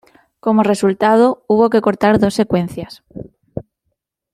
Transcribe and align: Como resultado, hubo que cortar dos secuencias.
Como 0.39 0.63
resultado, 0.63 1.43
hubo 1.47 1.69
que 1.69 1.79
cortar 1.85 2.17
dos 2.17 2.33
secuencias. 2.33 3.03